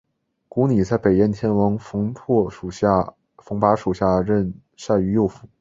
[0.49, 2.49] 古泥在北燕天王冯跋
[3.77, 4.51] 属下任
[4.87, 5.47] 单于右辅。